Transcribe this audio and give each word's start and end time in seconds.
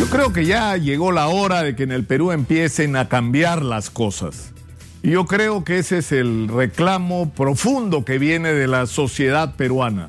Yo 0.00 0.06
creo 0.06 0.32
que 0.32 0.46
ya 0.46 0.78
llegó 0.78 1.12
la 1.12 1.28
hora 1.28 1.62
de 1.62 1.76
que 1.76 1.82
en 1.82 1.92
el 1.92 2.06
Perú 2.06 2.32
empiecen 2.32 2.96
a 2.96 3.10
cambiar 3.10 3.62
las 3.62 3.90
cosas. 3.90 4.50
Y 5.02 5.10
yo 5.10 5.26
creo 5.26 5.62
que 5.62 5.76
ese 5.76 5.98
es 5.98 6.10
el 6.10 6.48
reclamo 6.48 7.30
profundo 7.34 8.02
que 8.02 8.18
viene 8.18 8.54
de 8.54 8.66
la 8.66 8.86
sociedad 8.86 9.56
peruana. 9.56 10.08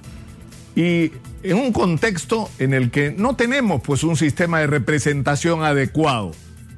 Y 0.77 1.11
en 1.43 1.57
un 1.57 1.73
contexto 1.73 2.49
en 2.57 2.73
el 2.73 2.89
que 2.89 3.11
no 3.11 3.35
tenemos 3.35 3.81
pues 3.81 4.05
un 4.05 4.15
sistema 4.15 4.59
de 4.61 4.67
representación 4.67 5.61
adecuado. 5.61 6.31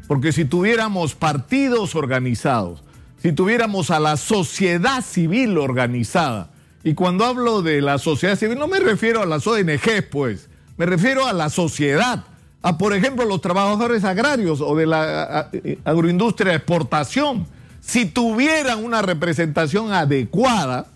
Porque 0.08 0.32
si 0.32 0.44
tuviéramos 0.46 1.14
partidos 1.14 1.94
organizados, 1.94 2.84
si 3.22 3.32
tuviéramos 3.32 3.92
a 3.92 4.00
la 4.00 4.18
sociedad 4.18 5.04
civil 5.04 5.60
organizada, 5.60 6.50
y 6.84 6.96
cuando 6.96 7.26
hablo 7.26 7.62
de 7.62 7.80
la 7.80 8.00
sociedad 8.00 8.40
civil 8.40 8.58
no 8.58 8.68
me 8.68 8.80
refiero 8.80 9.22
a 9.22 9.28
las 9.28 9.46
ONG, 9.46 10.10
pues, 10.10 10.50
me 10.78 10.88
refiero 10.88 11.28
a 11.28 11.34
la 11.34 11.52
sociedad, 11.52 12.26
a 12.64 12.78
por 12.78 12.94
ejemplo 12.94 13.26
los 13.26 13.42
trabajadores 13.42 14.06
agrarios 14.06 14.62
o 14.62 14.76
de 14.76 14.88
la 14.88 15.50
agroindustria 15.84 16.52
de 16.52 16.58
exportación. 16.58 17.46
Si 17.82 18.06
tuvieran 18.06 18.84
una 18.84 19.02
representación 19.02 19.92
adecuada, 19.92 20.88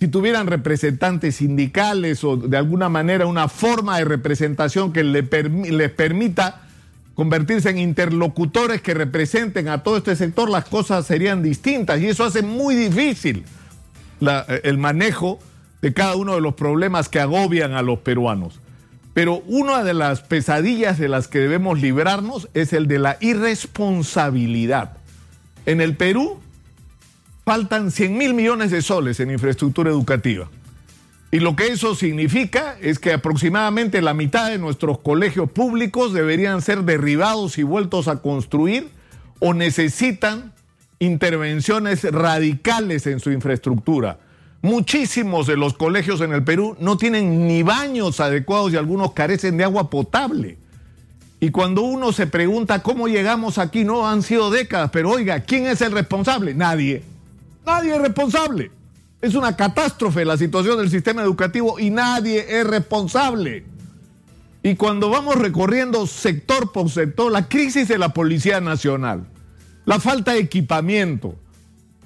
si 0.00 0.08
tuvieran 0.08 0.48
representantes 0.48 1.36
sindicales 1.36 2.24
o 2.24 2.36
de 2.36 2.56
alguna 2.56 2.88
manera 2.88 3.26
una 3.26 3.48
forma 3.48 3.98
de 3.98 4.04
representación 4.04 4.92
que 4.92 5.04
les, 5.04 5.24
les 5.70 5.90
permita 5.92 6.62
convertirse 7.14 7.70
en 7.70 7.78
interlocutores 7.78 8.82
que 8.82 8.94
representen 8.94 9.68
a 9.68 9.84
todo 9.84 9.98
este 9.98 10.16
sector, 10.16 10.50
las 10.50 10.64
cosas 10.64 11.06
serían 11.06 11.44
distintas 11.44 12.00
y 12.00 12.08
eso 12.08 12.24
hace 12.24 12.42
muy 12.42 12.74
difícil 12.74 13.44
el 14.64 14.78
manejo 14.78 15.38
de 15.80 15.92
cada 15.94 16.16
uno 16.16 16.34
de 16.34 16.40
los 16.40 16.54
problemas 16.54 17.08
que 17.08 17.20
agobian 17.20 17.74
a 17.74 17.82
los 17.82 18.00
peruanos. 18.00 18.58
Pero 19.14 19.42
una 19.46 19.84
de 19.84 19.94
las 19.94 20.20
pesadillas 20.20 20.98
de 20.98 21.08
las 21.08 21.28
que 21.28 21.38
debemos 21.38 21.80
librarnos 21.80 22.48
es 22.52 22.72
el 22.72 22.88
de 22.88 22.98
la 22.98 23.16
irresponsabilidad. 23.20 24.98
En 25.66 25.80
el 25.80 25.96
Perú 25.96 26.40
faltan 27.44 27.90
100 27.90 28.18
mil 28.18 28.34
millones 28.34 28.70
de 28.70 28.82
soles 28.82 29.20
en 29.20 29.30
infraestructura 29.30 29.90
educativa. 29.90 30.50
Y 31.30 31.40
lo 31.40 31.56
que 31.56 31.68
eso 31.68 31.94
significa 31.94 32.76
es 32.80 32.98
que 32.98 33.12
aproximadamente 33.12 34.02
la 34.02 34.14
mitad 34.14 34.50
de 34.50 34.58
nuestros 34.58 34.98
colegios 34.98 35.50
públicos 35.50 36.12
deberían 36.12 36.62
ser 36.62 36.82
derribados 36.82 37.58
y 37.58 37.62
vueltos 37.62 38.08
a 38.08 38.22
construir 38.22 38.88
o 39.40 39.52
necesitan 39.52 40.52
intervenciones 41.00 42.04
radicales 42.04 43.06
en 43.06 43.20
su 43.20 43.30
infraestructura. 43.30 44.18
Muchísimos 44.64 45.46
de 45.46 45.58
los 45.58 45.74
colegios 45.74 46.22
en 46.22 46.32
el 46.32 46.42
Perú 46.42 46.74
no 46.80 46.96
tienen 46.96 47.46
ni 47.46 47.62
baños 47.62 48.18
adecuados 48.18 48.72
y 48.72 48.78
algunos 48.78 49.12
carecen 49.12 49.58
de 49.58 49.64
agua 49.64 49.90
potable. 49.90 50.56
Y 51.38 51.50
cuando 51.50 51.82
uno 51.82 52.12
se 52.12 52.26
pregunta 52.26 52.82
cómo 52.82 53.06
llegamos 53.06 53.58
aquí, 53.58 53.84
no 53.84 54.08
han 54.08 54.22
sido 54.22 54.50
décadas, 54.50 54.88
pero 54.90 55.10
oiga, 55.10 55.40
¿quién 55.40 55.66
es 55.66 55.82
el 55.82 55.92
responsable? 55.92 56.54
Nadie. 56.54 57.02
Nadie 57.66 57.94
es 57.94 58.00
responsable. 58.00 58.70
Es 59.20 59.34
una 59.34 59.54
catástrofe 59.54 60.24
la 60.24 60.38
situación 60.38 60.78
del 60.78 60.88
sistema 60.88 61.20
educativo 61.20 61.78
y 61.78 61.90
nadie 61.90 62.46
es 62.48 62.66
responsable. 62.66 63.66
Y 64.62 64.76
cuando 64.76 65.10
vamos 65.10 65.34
recorriendo 65.34 66.06
sector 66.06 66.72
por 66.72 66.88
sector, 66.88 67.30
la 67.30 67.50
crisis 67.50 67.86
de 67.86 67.98
la 67.98 68.14
Policía 68.14 68.62
Nacional, 68.62 69.26
la 69.84 70.00
falta 70.00 70.32
de 70.32 70.38
equipamiento, 70.38 71.34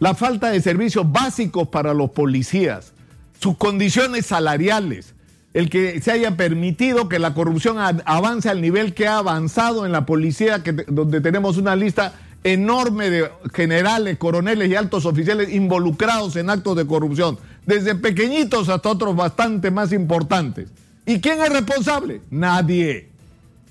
la 0.00 0.14
falta 0.14 0.50
de 0.50 0.60
servicios 0.60 1.10
básicos 1.10 1.68
para 1.68 1.94
los 1.94 2.10
policías, 2.10 2.92
sus 3.40 3.56
condiciones 3.56 4.26
salariales, 4.26 5.14
el 5.54 5.70
que 5.70 6.00
se 6.00 6.12
haya 6.12 6.36
permitido 6.36 7.08
que 7.08 7.18
la 7.18 7.34
corrupción 7.34 7.78
avance 7.78 8.48
al 8.48 8.60
nivel 8.60 8.94
que 8.94 9.06
ha 9.06 9.18
avanzado 9.18 9.86
en 9.86 9.92
la 9.92 10.06
policía, 10.06 10.62
que, 10.62 10.72
donde 10.72 11.20
tenemos 11.20 11.56
una 11.56 11.74
lista 11.74 12.14
enorme 12.44 13.10
de 13.10 13.30
generales, 13.52 14.18
coroneles 14.18 14.70
y 14.70 14.76
altos 14.76 15.04
oficiales 15.06 15.52
involucrados 15.52 16.36
en 16.36 16.50
actos 16.50 16.76
de 16.76 16.86
corrupción, 16.86 17.38
desde 17.66 17.94
pequeñitos 17.94 18.68
hasta 18.68 18.90
otros 18.90 19.16
bastante 19.16 19.70
más 19.70 19.92
importantes. 19.92 20.68
¿Y 21.06 21.20
quién 21.20 21.40
es 21.40 21.48
responsable? 21.48 22.20
Nadie. 22.30 23.07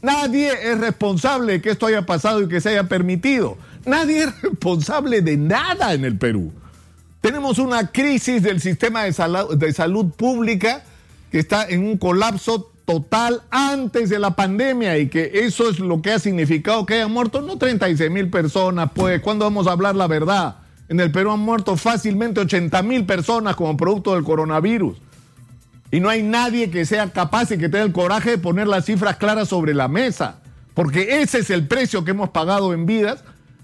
Nadie 0.02 0.52
es 0.72 0.80
responsable 0.80 1.53
de 1.53 1.62
que 1.62 1.72
esto 1.72 1.88
haya 1.88 2.06
pasado 2.06 2.41
y 2.41 2.47
que 2.47 2.62
se 2.62 2.69
haya 2.69 2.84
permitido. 2.84 3.58
Nadie 3.85 4.24
es 4.24 4.41
responsable 4.41 5.22
de 5.22 5.38
nada 5.38 5.94
en 5.94 6.06
el 6.06 6.18
Perú. 6.18 6.52
Tenemos 7.22 7.58
una 7.58 7.91
crisis 7.91 8.44
del 8.44 8.62
sistema 8.62 9.03
de, 9.03 9.13
de 9.58 9.74
salud 9.74 10.12
pública 10.12 10.84
que 11.31 11.40
está 11.40 11.68
en 11.68 11.84
un 11.84 11.97
colapso 11.97 12.72
total 12.85 13.41
antes 13.50 14.09
de 14.09 14.18
la 14.18 14.35
pandemia 14.35 14.97
y 14.97 15.09
que 15.09 15.31
eso 15.34 15.69
es 15.69 15.80
lo 15.80 16.02
que 16.02 16.14
ha 16.14 16.19
significado 16.19 16.85
que 16.85 16.94
hayan 16.94 17.12
muerto 17.12 17.41
no 17.41 17.58
36 17.58 18.09
mil 18.09 18.29
personas, 18.29 18.91
pues, 18.96 19.22
¿cuándo 19.22 19.44
vamos 19.44 19.68
a 19.68 19.72
hablar 19.72 19.96
la 19.96 20.08
verdad? 20.08 20.56
En 20.88 21.02
el 21.02 21.12
Perú 21.12 21.31
han 21.31 21.41
muerto 21.41 21.75
fácilmente 21.75 22.40
80 22.40 22.81
mil 22.84 23.06
personas 23.06 23.58
como 23.58 23.75
producto 23.75 24.14
del 24.14 24.24
coronavirus. 24.24 24.97
Y 25.91 25.99
no 25.99 26.09
hay 26.09 26.21
nadie 26.21 26.69
que 26.69 26.85
sea 26.85 27.09
capaz 27.11 27.51
y 27.51 27.57
que 27.57 27.69
tenga 27.69 27.85
el 27.85 27.93
coraje 27.93 28.31
de 28.31 28.37
poner 28.37 28.67
las 28.67 28.85
cifras 28.85 29.17
claras 29.17 29.49
sobre 29.49 29.73
la 29.73 29.87
mesa, 29.87 30.39
porque 30.73 31.21
ese 31.21 31.39
es 31.39 31.49
el 31.49 31.67
precio 31.67 32.03
que 32.03 32.11
hemos 32.11 32.29
pagado 32.29 32.73
en 32.73 32.85
vidas 32.85 33.23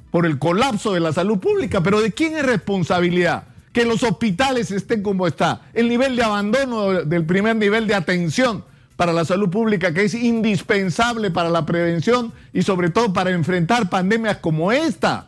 por 0.09 0.25
el 0.25 0.39
colapso 0.39 0.93
de 0.93 0.99
la 0.99 1.11
salud 1.11 1.39
pública. 1.39 1.81
Pero 1.81 1.99
¿de 1.99 2.11
quién 2.11 2.37
es 2.37 2.45
responsabilidad? 2.45 3.43
Que 3.73 3.85
los 3.85 4.03
hospitales 4.03 4.71
estén 4.71 5.03
como 5.03 5.27
está, 5.27 5.61
el 5.73 5.89
nivel 5.89 6.15
de 6.15 6.23
abandono 6.23 7.03
del 7.03 7.25
primer 7.25 7.55
nivel 7.55 7.87
de 7.87 7.95
atención 7.95 8.63
para 8.95 9.11
la 9.11 9.25
salud 9.25 9.49
pública 9.49 9.93
que 9.93 10.05
es 10.05 10.13
indispensable 10.13 11.31
para 11.31 11.49
la 11.49 11.65
prevención 11.65 12.31
y 12.53 12.61
sobre 12.61 12.89
todo 12.89 13.11
para 13.11 13.31
enfrentar 13.31 13.89
pandemias 13.89 14.37
como 14.37 14.71
esta. 14.71 15.27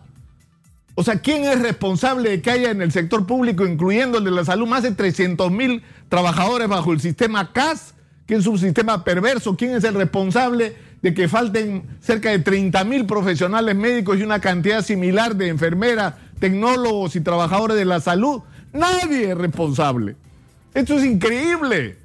O 0.97 1.03
sea, 1.03 1.19
¿quién 1.19 1.44
es 1.44 1.61
responsable 1.61 2.29
de 2.29 2.41
que 2.41 2.51
haya 2.51 2.72
en 2.72 2.81
el 2.81 2.91
sector 2.94 3.28
público, 3.28 3.66
incluyendo 3.66 4.17
el 4.17 4.23
de 4.23 4.31
la 4.31 4.45
salud, 4.45 4.66
más 4.66 4.81
de 4.81 4.91
300 4.91 5.51
mil 5.51 5.83
trabajadores 6.07 6.69
bajo 6.69 6.94
el 6.94 7.01
sistema 7.01 7.51
CAS, 7.51 7.95
que 8.25 8.35
es 8.35 8.47
un 8.47 8.57
sistema 8.57 9.03
perverso? 9.03 9.57
¿Quién 9.57 9.75
es 9.75 9.83
el 9.83 9.95
responsable 9.95 10.73
de 11.01 11.13
que 11.13 11.28
falten 11.28 11.83
cerca 12.00 12.29
de 12.29 12.39
30 12.39 12.81
mil 12.85 13.06
profesionales 13.06 13.75
médicos 13.75 14.17
y 14.17 14.23
una 14.23 14.39
cantidad 14.39 14.83
similar 14.83 15.35
de 15.35 15.50
enfermeras, 15.50 16.16
tecnólogos 16.39 17.17
y 17.17 17.22
trabajadores 17.22 17.75
de 17.75 17.85
la 17.85 18.00
salud? 18.00 18.41
Nadie 18.72 19.31
es 19.31 19.38
responsable. 19.38 20.16
Esto 20.73 20.97
es 20.97 21.03
increíble. 21.03 22.05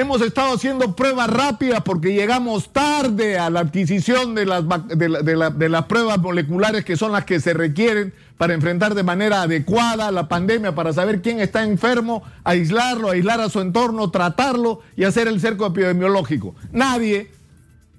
Hemos 0.00 0.22
estado 0.22 0.54
haciendo 0.54 0.96
pruebas 0.96 1.28
rápidas 1.28 1.82
porque 1.82 2.14
llegamos 2.14 2.72
tarde 2.72 3.38
a 3.38 3.50
la 3.50 3.60
adquisición 3.60 4.34
de 4.34 4.46
las, 4.46 4.64
de, 4.96 5.68
las 5.68 5.84
pruebas 5.84 6.18
moleculares 6.18 6.86
que 6.86 6.96
son 6.96 7.12
las 7.12 7.26
que 7.26 7.38
se 7.38 7.52
requieren 7.52 8.14
para 8.38 8.54
enfrentar 8.54 8.94
de 8.94 9.02
manera 9.02 9.42
adecuada 9.42 10.10
la 10.10 10.26
pandemia, 10.26 10.74
para 10.74 10.94
saber 10.94 11.20
quién 11.20 11.38
está 11.38 11.64
enfermo, 11.64 12.22
aislarlo, 12.44 13.10
aislar 13.10 13.42
a 13.42 13.50
su 13.50 13.60
entorno, 13.60 14.10
tratarlo 14.10 14.80
y 14.96 15.04
hacer 15.04 15.28
el 15.28 15.38
cerco 15.38 15.66
epidemiológico. 15.66 16.54
Nadie. 16.72 17.30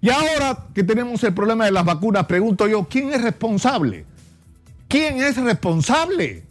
Y 0.01 0.09
ahora 0.09 0.57
que 0.73 0.83
tenemos 0.83 1.23
el 1.23 1.35
problema 1.35 1.65
de 1.65 1.71
las 1.71 1.85
vacunas, 1.85 2.25
pregunto 2.25 2.67
yo, 2.67 2.87
¿quién 2.89 3.13
es 3.13 3.21
responsable? 3.21 4.07
¿Quién 4.87 5.21
es 5.21 5.37
responsable? 5.37 6.45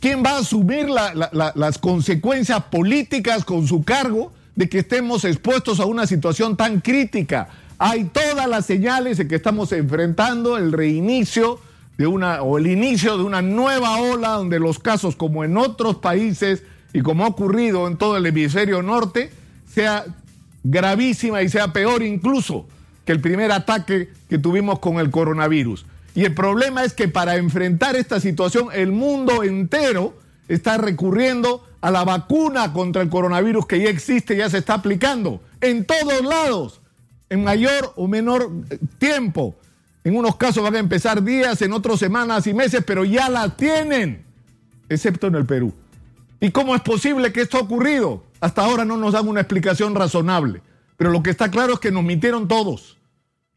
¿Quién 0.00 0.22
va 0.24 0.30
a 0.30 0.38
asumir 0.38 0.88
las 0.88 1.76
consecuencias 1.76 2.64
políticas 2.70 3.44
con 3.44 3.66
su 3.66 3.84
cargo? 3.84 4.32
De 4.58 4.68
que 4.68 4.80
estemos 4.80 5.24
expuestos 5.24 5.78
a 5.78 5.86
una 5.86 6.04
situación 6.08 6.56
tan 6.56 6.80
crítica. 6.80 7.48
Hay 7.78 8.06
todas 8.06 8.48
las 8.48 8.66
señales 8.66 9.16
de 9.16 9.28
que 9.28 9.36
estamos 9.36 9.70
enfrentando 9.70 10.56
el 10.56 10.72
reinicio 10.72 11.60
de 11.96 12.08
una 12.08 12.42
o 12.42 12.58
el 12.58 12.66
inicio 12.66 13.16
de 13.16 13.22
una 13.22 13.40
nueva 13.40 14.00
ola 14.00 14.30
donde 14.30 14.58
los 14.58 14.80
casos 14.80 15.14
como 15.14 15.44
en 15.44 15.56
otros 15.56 15.98
países 15.98 16.64
y 16.92 17.02
como 17.02 17.24
ha 17.24 17.28
ocurrido 17.28 17.86
en 17.86 17.98
todo 17.98 18.16
el 18.16 18.26
hemisferio 18.26 18.82
norte 18.82 19.30
sea 19.72 20.04
gravísima 20.64 21.40
y 21.42 21.48
sea 21.48 21.72
peor 21.72 22.02
incluso 22.02 22.66
que 23.04 23.12
el 23.12 23.20
primer 23.20 23.52
ataque 23.52 24.08
que 24.28 24.38
tuvimos 24.38 24.80
con 24.80 24.98
el 24.98 25.12
coronavirus. 25.12 25.86
Y 26.16 26.24
el 26.24 26.34
problema 26.34 26.82
es 26.82 26.94
que 26.94 27.06
para 27.06 27.36
enfrentar 27.36 27.94
esta 27.94 28.18
situación 28.18 28.70
el 28.74 28.90
mundo 28.90 29.44
entero 29.44 30.18
está 30.48 30.78
recurriendo 30.78 31.64
a 31.80 31.90
la 31.90 32.04
vacuna 32.04 32.72
contra 32.72 33.02
el 33.02 33.08
coronavirus 33.08 33.66
que 33.66 33.80
ya 33.80 33.90
existe, 33.90 34.36
ya 34.36 34.50
se 34.50 34.58
está 34.58 34.74
aplicando 34.74 35.40
en 35.60 35.84
todos 35.84 36.24
lados, 36.24 36.80
en 37.28 37.44
mayor 37.44 37.92
o 37.96 38.08
menor 38.08 38.50
eh, 38.70 38.78
tiempo. 38.98 39.54
En 40.04 40.16
unos 40.16 40.36
casos 40.36 40.62
van 40.62 40.76
a 40.76 40.78
empezar 40.78 41.22
días, 41.22 41.60
en 41.62 41.72
otros 41.72 42.00
semanas 42.00 42.46
y 42.46 42.54
meses, 42.54 42.82
pero 42.86 43.04
ya 43.04 43.28
la 43.28 43.56
tienen, 43.56 44.24
excepto 44.88 45.26
en 45.26 45.34
el 45.34 45.44
Perú. 45.44 45.74
¿Y 46.40 46.50
cómo 46.50 46.74
es 46.74 46.80
posible 46.80 47.32
que 47.32 47.42
esto 47.42 47.58
ha 47.58 47.62
ocurrido? 47.62 48.22
Hasta 48.40 48.64
ahora 48.64 48.84
no 48.84 48.96
nos 48.96 49.12
dan 49.12 49.28
una 49.28 49.40
explicación 49.40 49.94
razonable. 49.94 50.62
Pero 50.96 51.10
lo 51.10 51.22
que 51.22 51.30
está 51.30 51.50
claro 51.50 51.74
es 51.74 51.80
que 51.80 51.90
nos 51.90 52.04
mintieron 52.04 52.48
todos. 52.48 52.96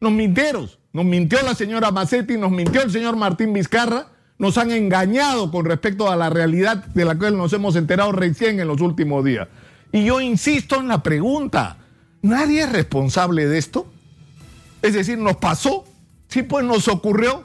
Nos 0.00 0.12
mintieron. 0.12 0.68
Nos 0.92 1.04
mintió 1.04 1.40
la 1.42 1.54
señora 1.54 1.90
Macetti, 1.90 2.36
nos 2.36 2.50
mintió 2.50 2.82
el 2.82 2.90
señor 2.90 3.16
Martín 3.16 3.52
Vizcarra 3.52 4.11
nos 4.42 4.58
han 4.58 4.72
engañado 4.72 5.52
con 5.52 5.64
respecto 5.66 6.10
a 6.10 6.16
la 6.16 6.28
realidad 6.28 6.84
de 6.86 7.04
la 7.04 7.16
cual 7.16 7.38
nos 7.38 7.52
hemos 7.52 7.76
enterado 7.76 8.10
recién 8.10 8.58
en 8.58 8.66
los 8.66 8.80
últimos 8.80 9.24
días. 9.24 9.46
Y 9.92 10.04
yo 10.06 10.20
insisto 10.20 10.80
en 10.80 10.88
la 10.88 11.00
pregunta, 11.00 11.76
¿nadie 12.22 12.62
es 12.62 12.72
responsable 12.72 13.46
de 13.46 13.56
esto? 13.56 13.86
Es 14.82 14.94
decir, 14.94 15.16
nos 15.16 15.36
pasó, 15.36 15.84
sí, 16.26 16.42
pues 16.42 16.64
nos 16.64 16.88
ocurrió. 16.88 17.44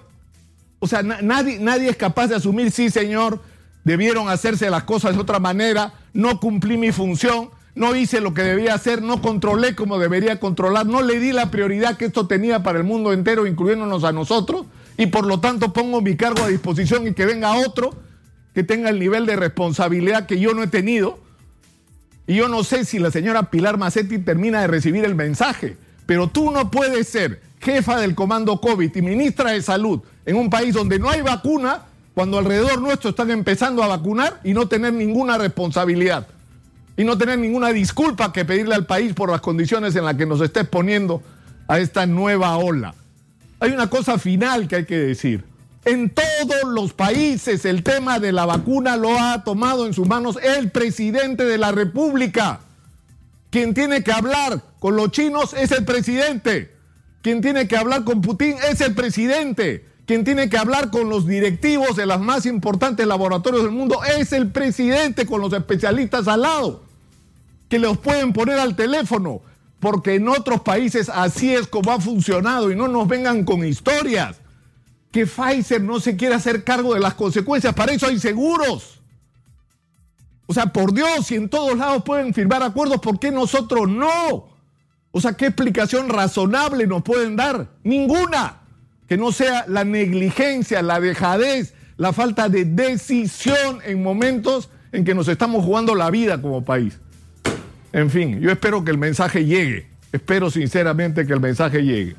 O 0.80 0.88
sea, 0.88 1.04
nadie, 1.04 1.60
nadie 1.60 1.88
es 1.88 1.98
capaz 1.98 2.30
de 2.30 2.36
asumir, 2.38 2.72
sí, 2.72 2.90
señor, 2.90 3.44
debieron 3.84 4.28
hacerse 4.28 4.68
las 4.72 4.86
cosas 4.86 5.14
de 5.14 5.22
otra 5.22 5.38
manera, 5.38 5.94
no 6.14 6.40
cumplí 6.40 6.78
mi 6.78 6.92
función, 6.92 7.52
no 7.76 7.96
hice 7.96 8.22
lo 8.22 8.34
que 8.34 8.42
debía 8.42 8.74
hacer, 8.74 9.04
no 9.04 9.22
controlé 9.22 9.76
como 9.76 10.00
debería 10.00 10.40
controlar, 10.40 10.88
no 10.88 11.04
le 11.04 11.20
di 11.20 11.32
la 11.32 11.52
prioridad 11.52 11.96
que 11.96 12.06
esto 12.06 12.26
tenía 12.26 12.64
para 12.64 12.80
el 12.80 12.86
mundo 12.86 13.14
entero, 13.14 13.46
incluyéndonos 13.46 14.04
a 14.04 14.12
nosotros, 14.12 14.66
y 14.98 15.06
por 15.08 15.26
lo 15.26 15.40
tanto 15.40 15.72
pongo 15.74 16.02
mi 16.02 16.18
cargo 16.18 16.44
a 16.44 16.48
disposición 16.48 17.08
y 17.08 17.14
que 17.14 17.26
venga 17.26 17.56
otro 17.56 17.96
que 18.54 18.64
tenga 18.64 18.90
el 18.90 18.98
nivel 19.00 19.28
de 19.28 19.36
responsabilidad 19.36 20.26
que 20.26 20.40
yo 20.40 20.56
no 20.56 20.64
he 20.64 20.68
tenido. 20.68 21.20
Y 22.26 22.36
yo 22.38 22.48
no 22.48 22.64
sé 22.64 22.86
si 22.86 22.98
la 22.98 23.12
señora 23.12 23.52
Pilar 23.52 23.78
Macetti 23.78 24.18
termina 24.18 24.62
de 24.62 24.68
recibir 24.68 25.06
el 25.06 25.14
mensaje, 25.14 25.78
pero 26.08 26.28
tú 26.28 26.50
no 26.50 26.72
puedes 26.72 27.08
ser 27.08 27.40
jefa 27.62 28.00
del 28.00 28.16
comando 28.16 28.60
COVID 28.60 28.96
y 28.96 29.02
ministra 29.04 29.52
de 29.52 29.62
salud 29.62 30.02
en 30.26 30.38
un 30.38 30.50
país 30.50 30.74
donde 30.74 30.98
no 30.98 31.10
hay 31.10 31.22
vacuna, 31.22 31.84
cuando 32.16 32.40
alrededor 32.40 32.82
nuestro 32.82 33.12
están 33.12 33.30
empezando 33.30 33.84
a 33.84 33.88
vacunar 33.88 34.42
y 34.44 34.56
no 34.56 34.68
tener 34.68 34.92
ninguna 34.92 35.38
responsabilidad 35.38 36.28
y 36.98 37.04
no 37.04 37.16
tener 37.16 37.38
ninguna 37.38 37.70
disculpa 37.70 38.34
que 38.34 38.44
pedirle 38.44 38.74
al 38.74 38.88
país 38.88 39.14
por 39.14 39.30
las 39.30 39.42
condiciones 39.42 39.96
en 39.96 40.04
las 40.04 40.16
que 40.16 40.26
nos 40.26 40.42
está 40.42 40.62
exponiendo 40.62 41.22
a 41.68 41.78
esta 41.78 42.08
nueva 42.08 42.58
ola. 42.58 42.96
Hay 43.59 43.71
una 43.71 43.89
cosa 43.89 44.19
final 44.19 44.68
que 44.68 44.77
hay 44.77 44.86
que 44.86 44.98
decir. 44.98 45.44
En 45.86 46.09
todos 46.09 46.74
los 46.74 46.94
países 46.94 47.63
el 47.65 47.81
tema 47.81 48.19
de 48.19 48.31
la 48.31 48.45
vacuna 48.45 48.98
lo 48.98 49.18
ha 49.18 49.44
tomado 49.44 49.88
en 49.88 49.94
sus 49.94 50.07
manos 50.07 50.38
el 50.44 50.69
presidente 50.69 51.45
de 51.45 51.57
la 51.57 51.71
República. 51.71 52.59
Quien 53.50 53.74
tiene 53.74 54.04
que 54.04 54.12
hablar 54.12 54.62
con 54.80 54.95
los 54.95 55.12
chinos 55.12 55.54
es 55.54 55.71
el 55.71 55.86
presidente. 55.86 56.75
Quien 57.21 57.42
tiene 57.42 57.68
que 57.68 57.77
hablar 57.77 58.04
con 58.04 58.21
Putin 58.21 58.56
es 58.69 58.81
el 58.81 58.94
presidente. 58.94 59.86
Quien 60.06 60.24
tiene 60.24 60.50
que 60.50 60.57
hablar 60.57 60.89
con 60.89 61.10
los 61.10 61.27
directivos 61.27 61.98
de 61.98 62.06
los 62.06 62.19
más 62.21 62.45
importantes 62.45 63.06
laboratorios 63.06 63.63
del 63.63 63.74
mundo 63.74 64.00
es 64.06 64.31
el 64.31 64.51
presidente 64.51 65.25
con 65.25 65.42
los 65.42 65.51
especialistas 65.51 66.30
al 66.30 66.44
lado, 66.44 66.83
que 67.68 67.77
los 67.77 67.98
pueden 67.98 68.31
poner 68.31 68.57
al 68.57 68.77
teléfono, 68.77 69.42
porque 69.79 70.15
en 70.15 70.27
otros 70.27 70.62
países 70.62 71.09
así 71.09 71.53
es 71.53 71.68
como 71.68 71.91
ha 71.91 72.00
funcionado 72.00 72.71
y 72.71 72.75
no 72.75 72.88
nos 72.88 73.07
vengan 73.07 73.44
con 73.44 73.65
historias. 73.65 74.38
Que 75.12 75.25
Pfizer 75.25 75.81
no 75.81 76.00
se 76.00 76.15
quiere 76.15 76.35
hacer 76.35 76.63
cargo 76.63 76.94
de 76.94 77.00
las 77.00 77.13
consecuencias, 77.13 77.74
para 77.74 77.94
eso 77.94 78.07
hay 78.07 78.19
seguros. 78.19 79.01
O 80.47 80.53
sea, 80.53 80.68
por 80.68 80.94
Dios, 80.94 81.27
si 81.27 81.35
en 81.35 81.50
todos 81.50 81.77
lados 81.77 82.03
pueden 82.03 82.33
firmar 82.33 82.63
acuerdos, 82.63 83.00
¿por 83.01 83.19
qué 83.19 83.31
nosotros 83.31 83.88
no? 83.88 84.50
O 85.12 85.21
sea, 85.21 85.33
¿qué 85.33 85.47
explicación 85.47 86.09
razonable 86.09 86.88
nos 86.88 87.03
pueden 87.03 87.35
dar? 87.35 87.68
Ninguna. 87.83 88.62
Que 89.07 89.18
no 89.18 89.31
sea 89.31 89.65
la 89.68 89.83
negligencia, 89.83 90.81
la 90.81 91.00
dejadez, 91.00 91.74
la 91.97 92.13
falta 92.13 92.50
de 92.50 92.65
decisión 92.65 93.79
en 93.83 94.03
momentos 94.03 94.69
en 94.91 95.03
que 95.03 95.15
nos 95.15 95.27
estamos 95.27 95.63
jugando 95.65 95.95
la 95.95 96.09
vida 96.09 96.41
como 96.41 96.63
país. 96.63 97.00
En 97.94 98.10
fin, 98.10 98.39
yo 98.39 98.51
espero 98.51 98.84
que 98.84 98.92
el 98.92 98.98
mensaje 98.98 99.45
llegue. 99.45 99.88
Espero 100.12 100.50
sinceramente 100.50 101.25
que 101.25 101.34
el 101.34 101.39
mensaje 101.39 101.84
llegue. 101.84 102.16